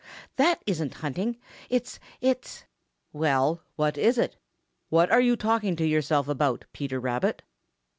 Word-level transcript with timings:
That 0.37 0.63
isn't 0.65 0.95
hunting. 1.05 1.37
It's 1.69 1.99
it's" 2.21 2.63
"Well, 3.21 3.61
what 3.75 3.99
is 3.99 4.17
it? 4.17 4.35
What 4.89 5.11
are 5.11 5.21
you 5.21 5.35
talking 5.35 5.75
to 5.75 5.85
yourself 5.85 6.27
about, 6.27 6.65
Peter 6.73 6.99
Rabbit?" 6.99 7.43